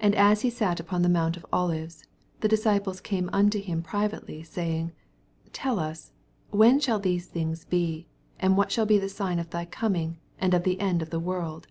8 0.00 0.06
And 0.06 0.14
as 0.14 0.40
he 0.40 0.48
sat 0.48 0.80
upon 0.80 1.02
the 1.02 1.08
mount 1.10 1.36
of 1.36 1.44
Olives, 1.52 2.06
the 2.40 2.48
disciples 2.48 3.02
came 3.02 3.28
unto 3.30 3.60
him 3.60 3.82
privately, 3.82 4.42
saying, 4.42 4.92
Tell 5.52 5.78
us, 5.78 6.12
when 6.48 6.80
shall 6.80 6.98
these 6.98 7.26
things 7.26 7.66
be, 7.66 8.06
and 8.40 8.56
what 8.56 8.72
shall 8.72 8.86
be 8.86 8.96
the 8.98 9.10
sign 9.10 9.38
of 9.38 9.50
thy 9.50 9.66
coming, 9.66 10.16
and 10.38 10.54
of 10.54 10.62
the 10.64 10.80
end 10.80 11.02
of 11.02 11.10
the 11.10 11.20
world 11.20 11.66